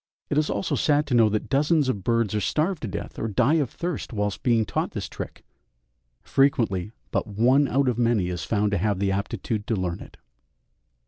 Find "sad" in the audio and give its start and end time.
0.73-1.05